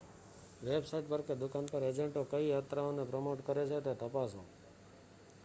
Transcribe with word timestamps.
website 0.61 1.09
પર 1.09 1.21
કે 1.21 1.33
દુકાન 1.35 1.65
પર 1.65 1.83
એજન્ટો 1.83 2.21
કઈ 2.25 2.47
યાત્રાઓને 2.47 3.03
પ્રમોટ 3.05 3.45
કરે 3.45 3.63
છે 3.65 3.79
તે 3.81 3.93
તપાસો 3.95 4.41